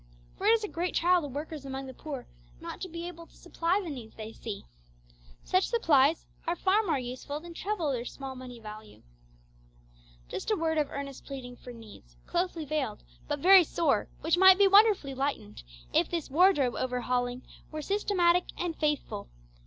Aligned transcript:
For 0.35 0.47
it 0.47 0.53
is 0.53 0.63
a 0.63 0.67
great 0.67 0.95
trial 0.95 1.21
to 1.21 1.27
workers 1.27 1.63
among 1.63 1.85
the 1.85 1.93
poor 1.93 2.25
not 2.59 2.81
to 2.81 2.89
be 2.89 3.07
able 3.07 3.27
to 3.27 3.37
supply 3.37 3.79
the 3.83 3.91
needs 3.91 4.15
they 4.15 4.33
see. 4.33 4.65
Such 5.43 5.67
supplies 5.67 6.25
are 6.47 6.55
far 6.55 6.81
more 6.81 6.97
useful 6.97 7.39
than 7.39 7.53
treble 7.53 7.91
their 7.91 8.03
small 8.03 8.35
money 8.35 8.59
value. 8.59 9.03
Just 10.27 10.49
a 10.49 10.55
word 10.55 10.79
of 10.79 10.89
earnest 10.89 11.25
pleading 11.25 11.55
for 11.55 11.71
needs, 11.71 12.17
closely 12.25 12.65
veiled, 12.65 13.03
but 13.27 13.41
very 13.41 13.63
sore, 13.63 14.09
which 14.21 14.39
might 14.39 14.57
be 14.57 14.67
wonderfully 14.67 15.13
lightened 15.13 15.61
if 15.93 16.09
this 16.09 16.31
wardrobe 16.31 16.73
over 16.75 17.01
hauling 17.01 17.43
were 17.71 17.83
systematic 17.83 18.45
and 18.57 18.75
faithful. 18.77 19.29